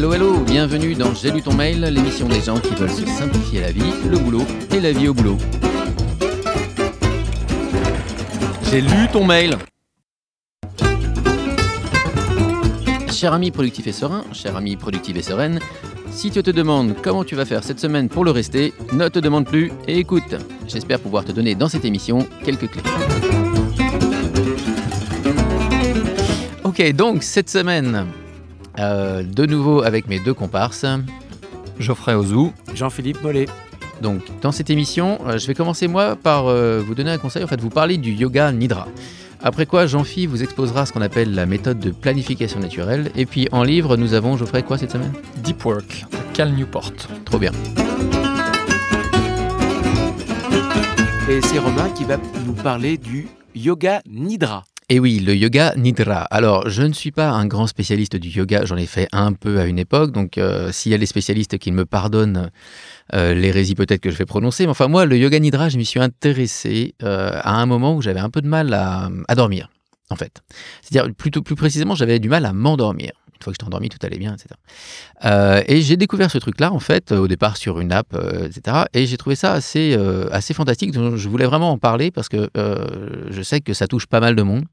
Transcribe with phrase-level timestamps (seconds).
[0.00, 3.60] Hello, hello, bienvenue dans J'ai lu ton mail, l'émission des gens qui veulent se simplifier
[3.60, 5.36] la vie, le boulot et la vie au boulot.
[8.70, 9.58] J'ai lu ton mail.
[13.12, 15.60] Cher ami productif et serein, cher ami productif et sereine,
[16.10, 19.18] si tu te demandes comment tu vas faire cette semaine pour le rester, ne te
[19.18, 20.34] demande plus et écoute.
[20.66, 22.82] J'espère pouvoir te donner dans cette émission quelques clés.
[26.64, 28.06] Ok, donc cette semaine,
[28.78, 30.86] euh, de nouveau avec mes deux comparses.
[31.78, 32.52] Geoffrey Ozou.
[32.74, 33.46] Jean-Philippe Mollet.
[34.00, 37.44] Donc, dans cette émission, euh, je vais commencer moi par euh, vous donner un conseil,
[37.44, 38.88] en fait, vous parler du yoga nidra.
[39.42, 43.10] Après quoi, Jean-Philippe vous exposera ce qu'on appelle la méthode de planification naturelle.
[43.16, 45.12] Et puis en livre, nous avons, Geoffrey, quoi cette semaine?
[45.38, 46.92] Deep Work, Cal Newport.
[47.24, 47.52] Trop bien.
[51.28, 54.64] Et c'est Romain qui va nous parler du yoga nidra.
[54.92, 56.22] Et oui, le yoga nidra.
[56.32, 59.60] Alors, je ne suis pas un grand spécialiste du yoga, j'en ai fait un peu
[59.60, 62.50] à une époque, donc euh, s'il y a des spécialistes qui me pardonnent
[63.14, 65.84] euh, l'hérésie peut-être que je vais prononcer, mais enfin moi, le yoga nidra, je m'y
[65.84, 69.70] suis intéressé euh, à un moment où j'avais un peu de mal à, à dormir,
[70.10, 70.42] en fait.
[70.82, 73.12] C'est-à-dire, plutôt plus précisément, j'avais du mal à m'endormir.
[73.40, 74.50] Une fois que j'étais endormi, tout allait bien, etc.
[75.24, 78.84] Euh, et j'ai découvert ce truc-là, en fait, au départ sur une app, euh, etc.
[78.92, 80.92] Et j'ai trouvé ça assez, euh, assez fantastique.
[80.92, 84.20] Donc, je voulais vraiment en parler parce que euh, je sais que ça touche pas
[84.20, 84.64] mal de monde.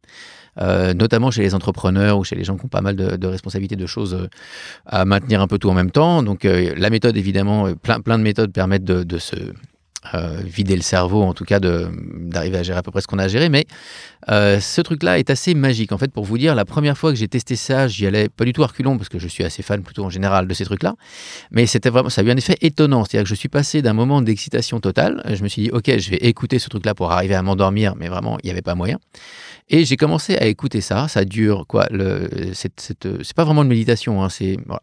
[0.60, 3.76] Euh, notamment chez les entrepreneurs ou chez les gens qui ont pas mal de, responsabilités,
[3.76, 4.28] de choses euh,
[4.88, 6.24] à maintenir un peu tout en même temps.
[6.24, 9.36] Donc euh, la méthode, évidemment, euh, plein, plein de méthodes permettent de, de se
[10.14, 13.08] euh, vider le cerveau, en tout cas de- d'arriver à gérer à peu près ce
[13.08, 13.50] qu'on a à gérer.
[13.50, 13.66] Mais
[14.30, 15.92] euh, ce truc-là est assez magique.
[15.92, 18.46] En fait, pour vous dire, la première fois que j'ai testé ça, j'y allais pas
[18.46, 20.66] du tout à reculons parce que je suis assez fan plutôt en général de ces
[20.66, 20.96] trucs-là.
[21.52, 23.04] Mais c'était vraiment, ça a eu un effet étonnant.
[23.04, 25.24] C'est-à-dire que je suis passé d'un moment d'excitation totale.
[25.34, 28.08] Je me suis dit, ok, je vais écouter ce truc-là pour arriver à m'endormir, mais
[28.08, 29.00] vraiment, il n'y avait pas moyen.
[29.70, 31.08] Et j'ai commencé à écouter ça.
[31.08, 31.88] Ça dure quoi
[32.54, 32.72] c'est,
[33.36, 34.24] pas vraiment une méditation.
[34.24, 34.82] Hein, c'est, voilà.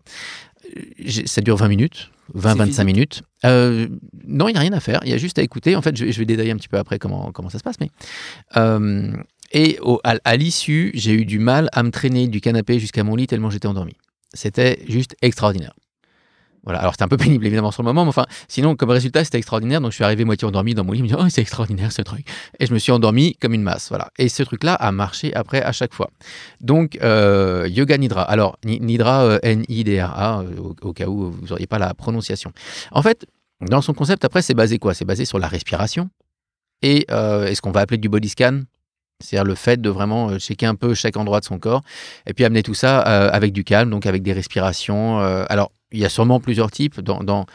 [1.26, 3.22] Ça dure 20 minutes, 20-25 physique minutes.
[3.44, 3.88] Euh,
[4.26, 5.00] non, il n'y a rien à faire.
[5.04, 5.76] Il y a juste à écouter.
[5.76, 7.62] En fait, je vais, je vais détailler un petit peu après comment, comment ça se
[7.64, 7.76] passe.
[7.80, 7.90] Mais,
[8.56, 9.12] euh,
[9.52, 13.04] et au- à, à l'issue, j'ai eu du mal à me traîner du canapé jusqu'à
[13.04, 13.94] mon lit tellement j'étais endormi.
[14.32, 15.74] C'était juste extraordinaire.
[16.64, 19.22] Voilà, alors c'était un peu pénible évidemment sur le moment, mais enfin, sinon comme résultat
[19.24, 19.80] c'était extraordinaire.
[19.80, 22.02] Donc je suis arrivé moitié endormi dans mon lit, me dis oh c'est extraordinaire ce
[22.02, 22.26] truc,
[22.58, 23.88] et je me suis endormi comme une masse.
[23.90, 26.10] Voilà, et ce truc-là a marché après à chaque fois.
[26.60, 28.22] Donc euh, yoga nidra.
[28.22, 32.52] Alors ni- nidra euh, N-I-D-R-A euh, au, au cas où vous n'auriez pas la prononciation.
[32.92, 33.26] En fait,
[33.60, 34.94] dans son concept après c'est basé quoi?
[34.94, 36.08] C'est basé sur la respiration
[36.82, 38.62] et, euh, et ce qu'on va appeler du body scan?
[39.20, 41.82] C'est-à-dire le fait de vraiment euh, checker un peu chaque endroit de son corps
[42.26, 45.18] et puis amener tout ça avec du calme, donc avec des respirations.
[45.18, 47.00] alors, il y a sûrement plusieurs types.
[47.00, 47.46] Dans, dans,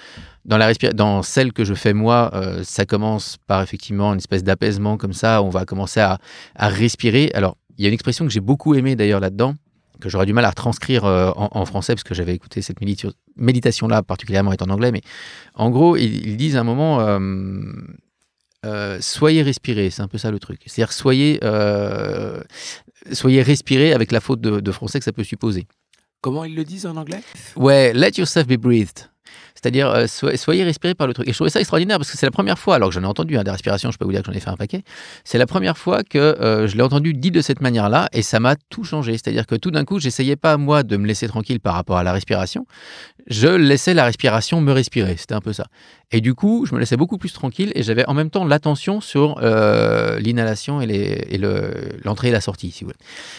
[0.46, 4.44] dans, la dans celle que je fais moi, euh, ça commence par effectivement une espèce
[4.44, 5.44] d'apaisement comme ça.
[5.44, 6.18] On va commencer à,
[6.56, 7.32] à respirer.
[7.34, 9.56] Alors, il y a une expression que j'ai beaucoup aimée d'ailleurs là-dedans,
[10.00, 13.12] que j'aurais du mal à retranscrire euh, en, français parce que j'avais écouté cette médita-
[13.36, 14.92] méditation-là, particulièrement est en anglais.
[14.92, 15.02] Mais
[15.54, 17.00] en gros, ils, disent à un moment.
[18.66, 20.62] euh, soyez respiré, c'est un peu ça le truc.
[20.66, 21.40] C'est-à-dire soyez,
[23.12, 25.68] soyez respiré avec la faute de français que ça peut supposer.
[26.22, 27.22] Comment ils le disent en anglais?
[27.56, 29.10] Ouais, let yourself be breathed.
[29.62, 31.28] C'est-à-dire, euh, so- soyez respiré par le truc.
[31.28, 33.08] Et je trouvais ça extraordinaire parce que c'est la première fois, alors que j'en ai
[33.08, 34.84] entendu hein, des respirations, je peux vous dire que j'en ai fait un paquet,
[35.26, 38.40] c'est la première fois que euh, je l'ai entendu dit de cette manière-là et ça
[38.40, 39.14] m'a tout changé.
[39.14, 42.04] C'est-à-dire que tout d'un coup, j'essayais pas, moi, de me laisser tranquille par rapport à
[42.04, 42.66] la respiration.
[43.28, 45.16] Je laissais la respiration me respirer.
[45.18, 45.68] C'était un peu ça.
[46.12, 49.00] Et du coup, je me laissais beaucoup plus tranquille et j'avais en même temps l'attention
[49.00, 51.40] sur euh, l'inhalation et,
[52.04, 52.98] l'entrée et la sortie, si vous voulez.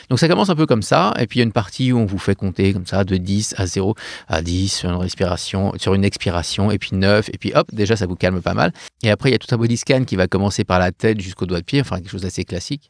[0.09, 1.13] Donc ça commence un peu comme ça.
[1.19, 3.17] Et puis il y a une partie où on vous fait compter comme ça de
[3.17, 3.97] 10 à 0
[4.29, 7.95] à 10 sur une respiration, sur une expiration, et puis 9, et puis hop, déjà
[7.95, 8.73] ça vous calme pas mal.
[9.03, 11.21] Et après, il y a tout un body scan qui va commencer par la tête
[11.21, 12.89] jusqu'au doigt de pied, enfin quelque chose d'assez classique.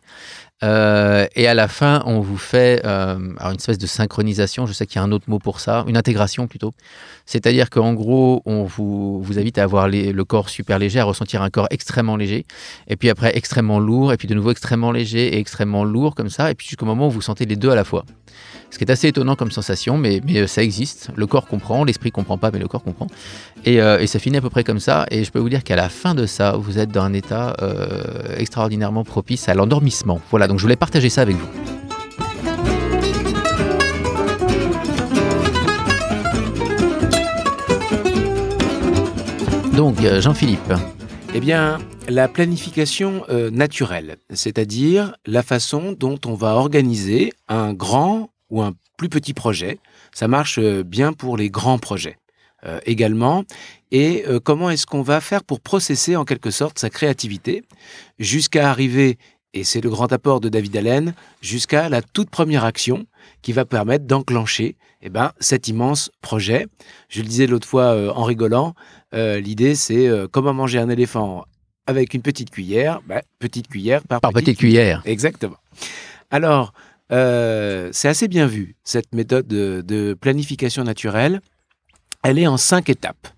[0.62, 4.86] Euh, et à la fin, on vous fait euh, une espèce de synchronisation, je sais
[4.86, 6.72] qu'il y a un autre mot pour ça, une intégration plutôt.
[7.26, 11.42] C'est-à-dire qu'en gros, on vous, vous invite à avoir le corps super léger, à ressentir
[11.42, 12.44] un corps extrêmement léger,
[12.88, 16.30] et puis après extrêmement lourd, et puis de nouveau extrêmement léger et extrêmement lourd comme
[16.30, 18.04] ça, et puis jusqu'au moment où vous sentez les deux à la fois.
[18.70, 21.10] Ce qui est assez étonnant comme sensation, mais, euh, ça existe.
[21.16, 23.08] Le corps comprend, l'esprit comprend pas, mais le corps comprend.
[23.64, 25.06] Et, euh, et ça finit à peu près comme ça.
[25.10, 27.56] Et je peux vous dire qu'à la fin de ça, vous êtes dans un état
[27.62, 30.20] euh, extraordinairement propice à l'endormissement.
[30.30, 31.48] Voilà, donc je voulais partager ça avec vous.
[39.76, 40.74] Donc, Jean-Philippe,
[41.34, 48.62] Eh bien, la planification naturelle, c'est-à-dire la façon dont on va organiser un grand ou
[48.62, 49.78] un plus petit projet.
[50.12, 52.16] Ça marche euh, bien pour les grands projets
[52.66, 53.44] euh, également.
[53.90, 57.64] Et euh, comment est-ce qu'on va faire pour processer en quelque sorte sa créativité
[58.18, 59.16] jusqu'à arriver
[59.54, 63.06] et c'est le grand apport de David Allen, jusqu'à la toute première action
[63.42, 66.66] qui va permettre d'enclencher eh ben, cet immense projet.
[67.08, 68.74] Je le disais l'autre fois euh, en rigolant,
[69.12, 71.46] l'idée c'est comment manger un éléphant
[71.86, 75.02] avec une petite cuillère, ben, petite cuillère par, Par petite cuillère.
[75.06, 75.56] Exactement.
[76.30, 76.72] Alors,
[77.12, 81.40] euh, c'est assez bien vu, cette méthode de, planification naturelle.
[82.22, 83.28] Elle est en cinq étapes.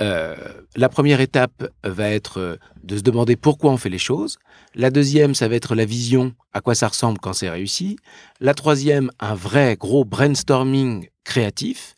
[0.00, 0.34] Euh,
[0.74, 4.38] la première étape va être euh, de se demander pourquoi on fait les choses.
[4.74, 7.96] La deuxième, ça va être la vision, à quoi ça ressemble quand c'est réussi.
[8.40, 11.94] La troisième, un vrai gros brainstorming créatif.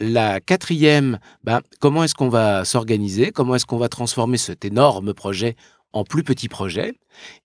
[0.00, 3.30] La quatrième, ben, comment est-ce qu'on va s'organiser?
[3.30, 5.54] Comment est-ce qu'on va transformer cet énorme projet
[5.92, 6.94] en plus petit projet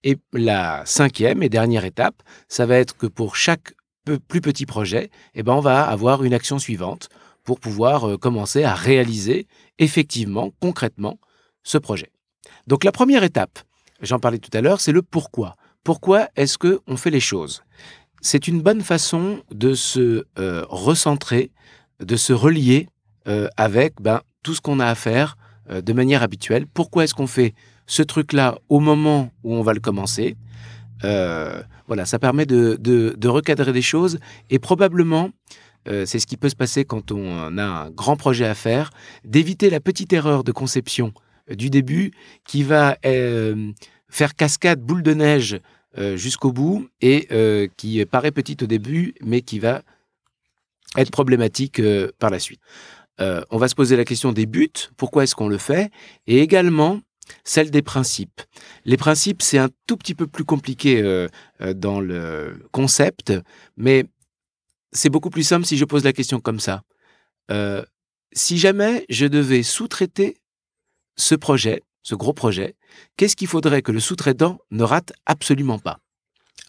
[0.03, 3.73] Et la cinquième et dernière étape, ça va être que pour chaque
[4.27, 7.09] plus petit projet, eh ben, on va avoir une action suivante
[7.43, 9.47] pour pouvoir euh, commencer à réaliser
[9.79, 11.19] effectivement, concrètement,
[11.63, 12.11] ce projet.
[12.67, 13.59] Donc la première étape,
[14.01, 15.55] j'en parlais tout à l'heure, c'est le pourquoi.
[15.83, 17.63] Pourquoi est-ce que on fait les choses?
[18.21, 21.51] C'est une bonne façon de se euh, recentrer,
[21.99, 22.87] de se relier
[23.27, 25.37] euh, avec ben, tout ce qu'on a à faire
[25.69, 26.67] de manière habituelle.
[26.67, 27.53] Pourquoi est-ce qu'on fait
[27.93, 30.35] ce truc-là au moment où on va le commencer
[31.05, 34.19] Euh, Voilà, ça permet de, recadrer des choses
[34.49, 35.31] et probablement,
[35.89, 38.89] euh, c'est ce qui peut se passer quand on a un grand projet à faire,
[39.25, 41.13] d'éviter la petite erreur de conception
[41.51, 42.11] euh, du début
[42.45, 42.97] qui va
[44.09, 45.59] faire cascade boule de neige
[46.15, 47.27] jusqu'au bout et
[47.77, 49.83] qui paraît petite au début, mais qui va
[50.97, 51.81] être problématique
[52.17, 52.61] par la suite.
[53.19, 55.91] On va se poser la question des buts, pourquoi est-ce qu'on le fait,
[56.27, 57.01] et également
[57.43, 58.41] celle des principes.
[58.85, 61.27] Les principes, c'est un tout petit peu plus compliqué euh,
[61.61, 63.33] euh, dans le concept,
[63.77, 64.05] mais
[64.91, 66.83] c'est beaucoup plus simple si je pose la question comme ça.
[67.51, 67.83] Euh,
[68.31, 70.37] si jamais je devais sous-traiter
[71.17, 72.75] ce projet, ce gros projet,
[73.17, 75.99] qu'est-ce qu'il faudrait que le sous-traitant ne rate absolument pas?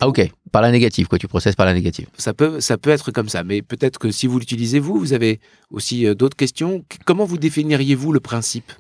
[0.01, 2.09] Ah ok, par la négative, quoi, tu processes par la négative.
[2.19, 5.13] ça peut, ça peut être comme ça, mais peut-être que si vous l'utilisez vous, vous
[5.13, 5.41] avez
[5.71, 6.85] aussi euh, d'autres questions.
[6.89, 8.73] Qu- Comment vous définiriez-vous le principe?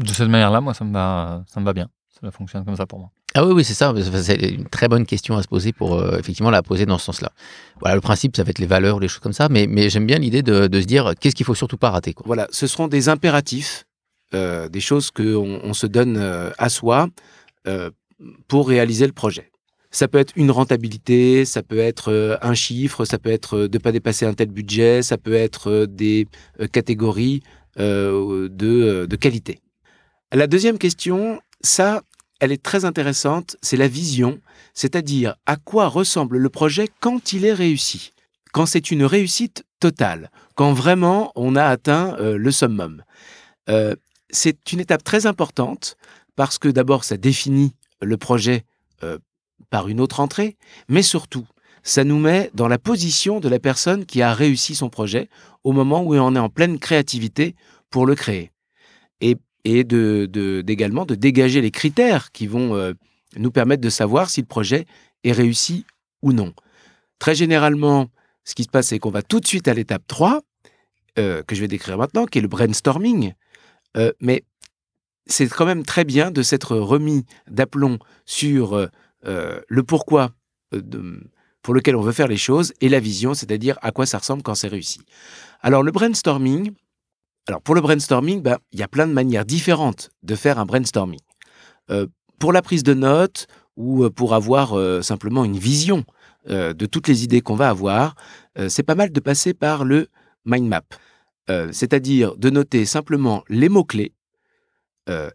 [0.00, 1.88] De cette manière-là, moi, ça me va, ça me va bien.
[2.20, 3.10] Ça fonctionne comme ça pour moi.
[3.34, 3.94] Ah oui, oui, c'est ça.
[4.22, 7.04] C'est une très bonne question à se poser pour euh, effectivement la poser dans ce
[7.06, 7.30] sens-là.
[7.80, 10.06] Voilà, le principe, ça va être les valeurs, les choses comme ça, mais, mais j'aime
[10.06, 12.12] bien l'idée de, de se dire qu'est-ce qu'il faut surtout pas rater.
[12.12, 12.24] Quoi.
[12.26, 13.84] Voilà, ce seront des impératifs,
[14.34, 17.08] euh, des choses qu'on on se donne euh, à soi
[17.68, 17.90] euh,
[18.48, 19.50] pour réaliser le projet.
[19.92, 23.82] Ça peut être une rentabilité, ça peut être un chiffre, ça peut être de ne
[23.82, 26.28] pas dépasser un tel budget, ça peut être des
[26.72, 27.42] catégories
[27.78, 29.60] euh, de, de qualité.
[30.32, 32.02] La deuxième question, ça,
[32.38, 34.40] elle est très intéressante, c'est la vision,
[34.74, 38.12] c'est-à-dire à quoi ressemble le projet quand il est réussi,
[38.52, 43.02] quand c'est une réussite totale, quand vraiment on a atteint euh, le summum.
[43.68, 43.96] Euh,
[44.30, 45.96] c'est une étape très importante
[46.36, 48.64] parce que d'abord ça définit le projet
[49.02, 49.18] euh,
[49.68, 50.56] par une autre entrée,
[50.88, 51.46] mais surtout
[51.82, 55.28] ça nous met dans la position de la personne qui a réussi son projet
[55.64, 57.56] au moment où on est en pleine créativité
[57.90, 58.52] pour le créer.
[59.64, 62.92] Et de, de- de dégager les critères qui vont euh,
[63.36, 64.86] nous permettre de savoir si le projet
[65.24, 65.84] est réussi
[66.22, 66.52] ou non.
[67.18, 68.08] Très généralement,
[68.44, 70.40] ce qui se passe, c'est qu'on va tout de suite à l'étape 3,
[71.18, 73.32] euh, que je vais décrire maintenant, qui est le brainstorming.
[73.96, 74.44] Euh, mais
[75.26, 78.88] c'est quand même très bien de s'être remis d'aplomb sur
[79.22, 80.32] le pourquoi
[81.62, 84.42] pour lequel on veut faire les choses et la vision, c'est-à-dire à quoi ça ressemble
[84.42, 85.00] quand c'est réussi.
[85.60, 86.72] Alors le brainstorming,
[87.48, 90.66] alors pour le brainstorming, ben, il y a plein de manières différentes de faire un
[90.66, 91.20] brainstorming.
[91.90, 92.06] Euh,
[92.38, 96.04] pour la prise de notes ou euh, pour avoir euh, simplement une vision
[96.48, 98.14] de toutes les idées qu'on va avoir,
[98.68, 100.08] c'est pas mal de passer par le
[100.46, 100.82] mind map.
[101.70, 104.14] C'est-à-dire de noter simplement les mots-clés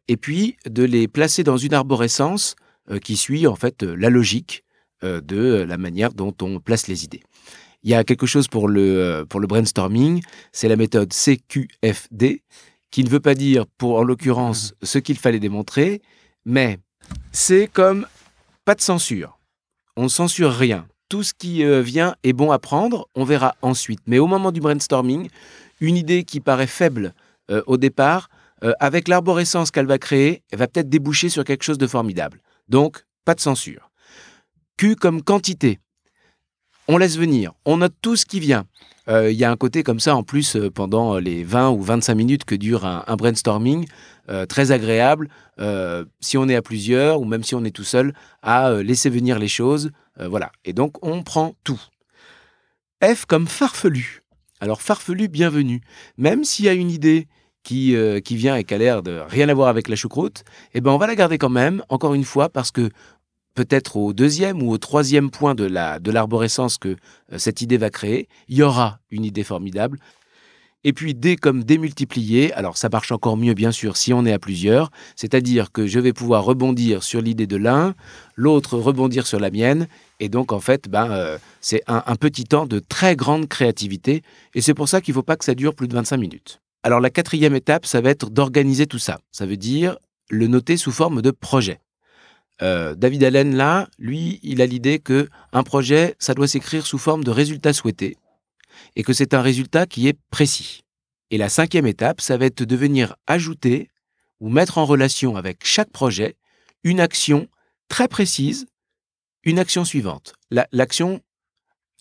[0.07, 2.55] et puis de les placer dans une arborescence
[3.03, 4.63] qui suit en fait la logique
[5.03, 7.21] de la manière dont on place les idées.
[7.85, 12.41] Il y a quelque chose pour le, euh, pour le brainstorming, c'est la méthode CQFD,
[12.91, 16.01] qui ne veut pas dire, pour en l'occurrence, ce qu'il fallait démontrer,
[16.45, 16.79] mais
[17.31, 18.07] c'est comme
[18.65, 19.39] pas de censure.
[19.95, 20.87] On ne censure rien.
[21.07, 24.01] Tout ce qui euh, vient est bon à prendre, on verra ensuite.
[24.07, 25.29] Mais au moment du brainstorming,
[25.79, 27.13] une idée qui paraît faible
[27.51, 28.29] euh, au départ,
[28.63, 32.41] euh, avec l'arborescence qu'elle va créer, elle va peut-être déboucher sur quelque chose de formidable.
[32.67, 33.91] Donc, pas de censure.
[34.77, 35.79] Q comme quantité.
[36.87, 38.65] On laisse venir, on note tout ce qui vient.
[39.09, 41.81] Euh, Il y a un côté comme ça en plus euh, pendant les 20 ou
[41.81, 43.87] 25 minutes que dure un, brainstorming,
[44.29, 45.29] euh, très agréable,
[46.19, 48.13] si on est à plusieurs ou même si on est tout seul,
[48.43, 49.91] à laisser venir les choses.
[50.19, 50.51] Voilà.
[50.63, 51.81] Et donc on prend tout.
[53.03, 54.21] F comme farfelu.
[54.59, 55.81] Alors farfelu, bienvenue.
[56.17, 57.27] Même s'il y a une idée
[57.63, 57.95] qui,
[58.31, 60.97] vient et qui a l'air de rien à voir avec la choucroute, eh ben on
[60.97, 62.89] va la garder quand même, encore une fois, parce que
[63.55, 67.77] peut-être au deuxième ou au troisième point de la de l'arborescence que euh, cette idée
[67.77, 69.99] va créer, il y aura une idée formidable.
[70.83, 74.33] Et puis D comme démultiplier, alors ça marche encore mieux bien sûr si on est
[74.33, 77.95] à plusieurs, c'est-à-dire que je vais pouvoir rebondir sur l'idée de l'un,
[78.35, 79.87] l'autre rebondir sur la mienne,
[80.19, 84.21] et donc en fait ben, euh, c'est un, un petit temps de très grande créativité,
[84.53, 86.61] et c'est pour ça qu'il ne faut pas que ça dure plus de 25 minutes.
[86.85, 89.17] Alors la quatrième étape, ça va être d'organiser tout ça.
[89.31, 89.97] Ça veut dire
[90.29, 91.79] le noter sous forme de projet.
[92.61, 96.97] Euh, David Allen, là, lui, il a l'idée que un projet, ça doit s'écrire sous
[96.97, 98.17] forme de résultat souhaité
[98.95, 100.83] et que c'est un résultat qui est précis.
[101.31, 103.89] Et la cinquième étape, ça va être de venir ajouter
[104.39, 106.35] ou mettre en relation avec chaque projet
[106.83, 107.47] une action
[107.89, 108.67] très précise,
[109.43, 110.33] une action suivante.
[110.51, 111.21] La- L'action,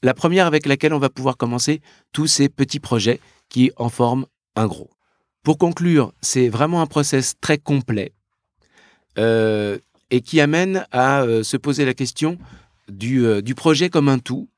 [0.02, 1.80] la, première avec laquelle on va pouvoir commencer
[2.12, 4.90] tous ces petits projets qui en forment un gros.
[5.42, 8.12] Pour conclure, c'est vraiment un process très complet
[9.18, 9.78] euh,
[10.10, 12.38] et qui amène à euh, se poser la question
[12.88, 14.48] du, euh, du projet comme un tout.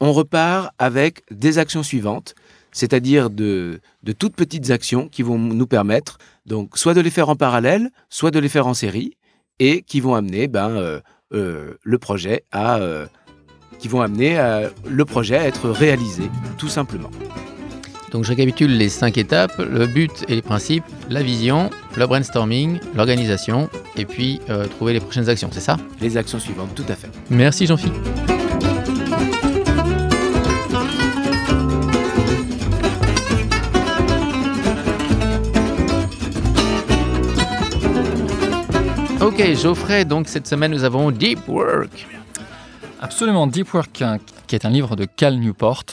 [0.00, 2.34] On repart avec des actions suivantes,
[2.72, 3.80] c'est-à-dire de,
[4.18, 8.30] toutes petites actions qui vont nous permettre donc soit de les faire en parallèle, soit
[8.30, 9.16] de les faire en série,
[9.60, 10.48] et qui vont amener
[11.30, 11.88] le
[15.04, 16.24] projet à être réalisé,
[16.58, 17.10] tout simplement.
[18.12, 22.78] Donc je récapitule les cinq étapes, le but et les principes, la vision, le brainstorming,
[22.94, 25.78] l'organisation, et puis euh, trouver les prochaines actions, c'est ça?
[25.98, 27.08] Les actions suivantes, tout à fait.
[27.30, 27.96] Merci Jean-Philippe.
[39.22, 42.06] Ok, Geoffrey, donc cette semaine nous avons Deep Work.
[43.00, 45.84] Absolument, Deep Work, euh, qui est un livre de Cal Newport.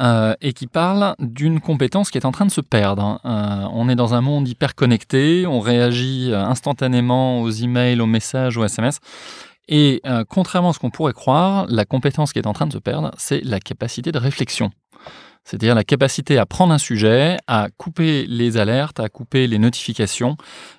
[0.00, 3.20] Euh, et qui parle d'une compétence qui est en train de se perdre.
[3.24, 8.06] Euh, on est dans un monde hyper connecté, on réagit euh, instantanément aux emails, aux
[8.06, 8.98] messages, aux SMS.
[9.66, 12.78] Et contrairement à ce qu'on pourrait croire, la compétence qui est en train de se
[12.78, 14.70] perdre, c'est la capacité de réflexion.
[15.44, 20.36] C'est-à-dire la capacité à prendre un sujet, à couper les alertes, à couper les notifications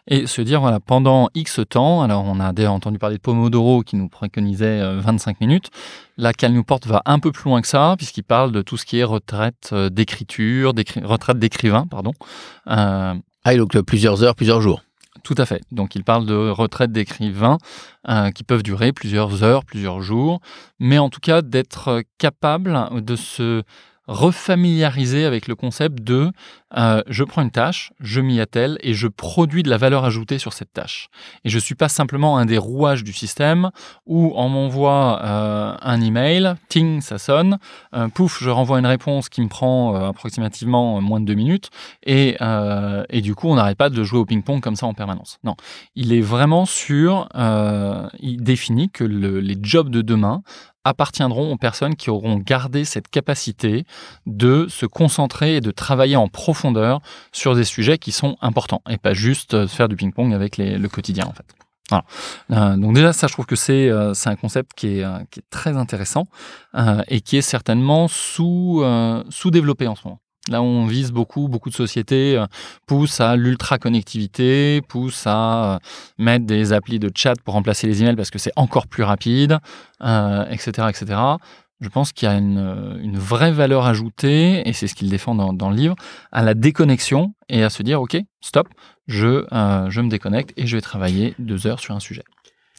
[0.08, 3.82] et se dire, voilà, pendant X temps, alors on a déjà entendu parler de Pomodoro
[3.84, 5.70] qui nous préconisait euh, 25 minutes,
[6.18, 8.86] là, Cal Newport va un peu plus loin que ça, puisqu'il parle de tout ce
[8.86, 12.14] qui est retraite euh, d'écriture, d'écri- retraite d'écrivain, pardon.
[12.68, 14.82] Euh, Ah, donc euh, plusieurs heures, plusieurs jours.
[15.24, 15.62] tout à fait.
[15.72, 17.58] Donc il parle de retraite d'écrivain
[18.10, 20.40] euh, qui peuvent durer plusieurs heures, plusieurs jours,
[20.80, 23.62] mais en tout cas d'être euh, capable de se
[24.08, 26.32] refamiliariser avec le concept de
[26.76, 30.40] euh, je prends une tâche, je m'y attelle et je produis de la valeur ajoutée
[30.40, 31.10] sur cette tâche.
[31.44, 33.70] Et je suis pas simplement un des rouages du système
[34.06, 37.60] où on m'envoie euh, un email, ting, ça sonne,
[37.94, 41.70] euh, pouf, je renvoie une réponse qui me prend euh, approximativement moins de deux minutes
[42.06, 42.38] et,
[43.10, 45.38] et du coup on n'arrête pas de jouer au ping-pong comme ça en permanence.
[45.44, 45.56] Non,
[45.96, 47.30] il est vraiment sur,
[48.20, 50.42] il définit que le- les jobs de demain
[50.84, 53.86] appartiendront aux personnes qui auront gardé cette capacité
[54.28, 56.55] de se concentrer et de travailler en profondeur
[57.32, 60.88] sur des sujets qui sont importants et pas juste euh, faire du ping-pong avec le
[60.88, 61.46] quotidien en fait.
[62.52, 65.40] Euh, donc déjà ça je trouve que c'est euh, un concept qui est, euh, qui
[65.40, 66.26] est très intéressant
[67.08, 68.84] et qui est certainement sous
[69.30, 70.20] sous-développé en ce moment.
[70.50, 72.44] Là on vise beaucoup, beaucoup de sociétés
[72.86, 75.80] poussent à l'ultra-connectivité, poussent à
[76.18, 79.60] mettre des applis de chat pour remplacer les emails parce que c'est encore plus rapide,
[80.02, 81.18] etc., etc.
[81.86, 85.36] Je pense qu'il y a une, une vraie valeur ajoutée, et c'est ce qu'il défend
[85.36, 85.96] dans, dans le livre,
[86.32, 88.68] à la déconnexion et à se dire, OK, stop,
[89.06, 92.24] je, euh, je me déconnecte et je vais travailler deux heures sur un sujet.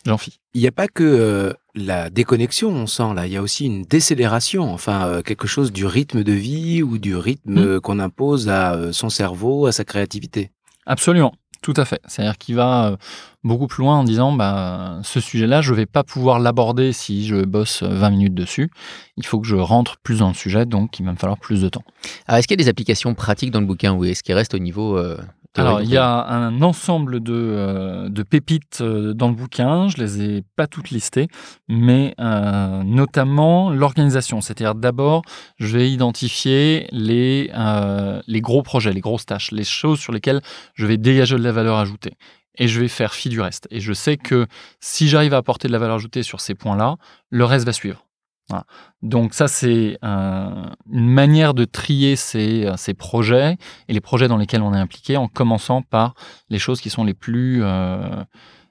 [0.07, 0.41] J'en fie.
[0.55, 3.67] Il n'y a pas que euh, la déconnexion, on sent là, il y a aussi
[3.67, 7.59] une décélération, enfin euh, quelque chose du rythme de vie ou du rythme Mm.
[7.59, 10.51] euh, qu'on impose à son cerveau, à sa créativité.
[10.85, 11.33] Absolument,
[11.63, 12.01] tout à fait.
[12.07, 12.97] C'est-à-dire qu'il va euh,
[13.45, 17.27] beaucoup plus loin en disant bah, ce sujet-là, je ne vais pas pouvoir l'aborder si
[17.27, 18.71] je bosse euh, 20 minutes dessus.
[19.17, 21.63] Il faut que je rentre plus dans le sujet, donc il va me falloir plus
[21.63, 21.85] de temps.
[22.27, 24.55] Alors, est-ce qu'il y a des applications pratiques dans le bouquin ou est-ce qu'il reste
[24.55, 25.17] au niveau euh,
[25.57, 29.89] Alors, il y a un ensemble de, euh, de pépites euh, dans le bouquin.
[29.89, 31.29] Je les ai pas toutes listées,
[31.69, 34.41] mais euh, notamment l'organisation.
[34.41, 35.23] C'est-à-dire d'abord,
[35.59, 40.41] je vais identifier les, euh, les gros projets, les grosses tâches, les choses sur lesquelles
[40.75, 42.15] je vais dégager de la valeur ajoutée.
[42.59, 43.69] Et je vais faire fi du reste.
[43.71, 44.47] Et je sais que
[44.81, 46.97] si j'arrive à apporter de la valeur ajoutée sur ces points-là,
[47.31, 48.07] le reste va suivre.
[48.49, 48.65] Voilà.
[49.03, 53.57] Donc ça, c'est euh, une manière de trier ces, euh, ces projets
[53.89, 56.15] et les projets dans lesquels on est impliqué en commençant par
[56.49, 58.23] les choses qui sont les plus, euh,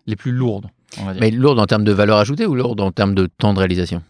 [0.08, 0.67] les plus lourdes,
[1.00, 1.22] on va dire.
[1.22, 4.01] Mais lourde en termes de valeur ajoutée ou lourde en termes de temps de réalisation?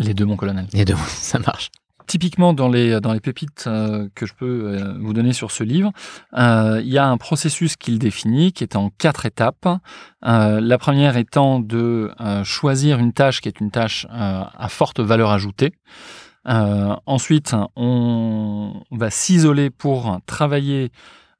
[0.00, 0.66] Les deux, mon colonel.
[0.72, 1.70] Les deux, ça marche.
[2.10, 5.62] Typiquement, dans les, dans les pépites euh, que je peux euh, vous donner sur ce
[5.62, 5.92] livre,
[6.36, 9.68] euh, il y a un processus qu'il définit qui est en quatre étapes.
[10.22, 12.10] la première étant de
[12.42, 15.72] choisir une tâche qui est une tâche à forte valeur ajoutée.
[16.44, 20.90] ensuite, on va s'isoler pour travailler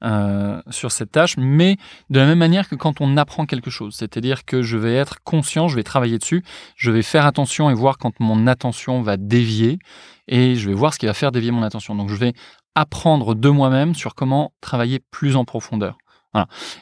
[0.03, 1.77] euh, sur cette tâche, mais
[2.09, 3.95] de la même manière que quand on apprend quelque chose.
[3.95, 6.43] C'est-à-dire que je vais être conscient, je vais travailler dessus,
[6.75, 9.79] je vais faire attention et voir quand mon attention va dévier,
[10.27, 11.95] et je vais voir ce qui va faire dévier mon attention.
[11.95, 12.33] Donc je vais
[12.75, 15.97] apprendre de moi-même sur comment travailler plus en profondeur.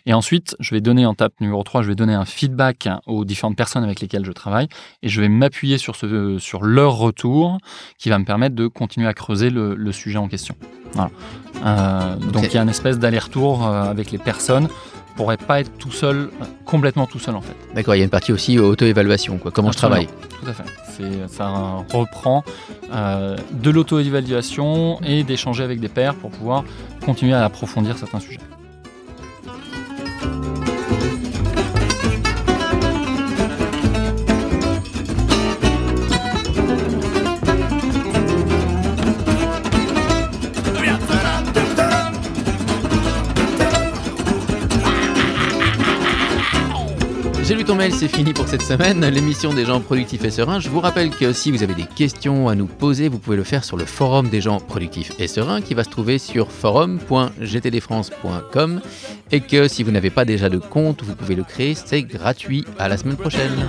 [0.05, 3.25] Et ensuite, je vais donner en tape numéro 3, je vais donner un feedback aux
[3.25, 4.67] différentes personnes avec lesquelles je travaille
[5.01, 7.57] et je vais m'appuyer sur, ce, sur leur retour
[7.97, 10.55] qui va me permettre de continuer à creuser le, sujet en question.
[11.65, 14.67] Euh, donc il y a une espèce d'aller-retour euh, avec les personnes
[15.19, 16.29] pourrait pas être tout seul,
[16.63, 17.53] complètement tout seul en fait.
[17.75, 19.51] D'accord, il y a une partie aussi auto-évaluation, quoi.
[19.51, 20.07] comment je travaille.
[20.39, 20.63] Tout à fait.
[21.27, 22.45] Ça reprend
[22.93, 26.63] euh, de l'auto-évaluation et d'échanger avec des pairs pour pouvoir
[27.03, 28.39] continuer à approfondir certains sujets.
[47.87, 50.59] C'est fini pour cette semaine, l'émission des gens productifs et sereins.
[50.59, 53.45] Je vous rappelle que si vous avez des questions à nous poser, vous pouvez le
[53.45, 58.81] faire sur le forum des gens productifs et sereins qui va se trouver sur forum.gtdfrance.com
[59.31, 62.65] et que si vous n'avez pas déjà de compte, vous pouvez le créer, c'est gratuit.
[62.77, 63.65] À la semaine prochaine.